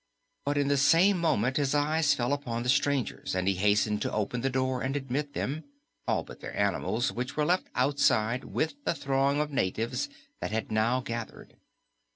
[0.45, 4.11] But in the same moment his eyes fell upon the strangers and he hastened to
[4.11, 5.63] open the door and admit them
[6.07, 10.09] all but the animals, which were left outside with the throng of natives
[10.39, 11.55] that had now gathered.